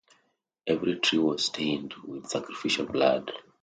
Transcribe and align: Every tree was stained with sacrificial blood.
Every 0.65 0.95
tree 0.97 1.19
was 1.19 1.45
stained 1.45 1.93
with 2.07 2.25
sacrificial 2.27 2.87
blood. 2.87 3.31